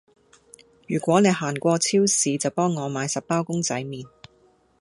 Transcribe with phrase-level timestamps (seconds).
[0.87, 4.07] 如果你行過超市就幫我買十包公仔麵